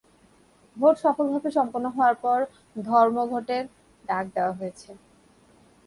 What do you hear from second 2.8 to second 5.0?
ধর্মঘটের ডাক দেওয়া হয়েছে।